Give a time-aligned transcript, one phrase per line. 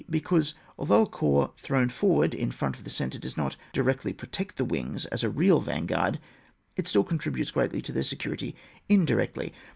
[0.09, 4.57] Because, although a corps thrown forward in front of fiie centre does not directly protect
[4.57, 6.19] the wings as a real van guard,
[6.75, 8.55] it still contributes g^atly to their security
[8.89, 9.53] indirectly.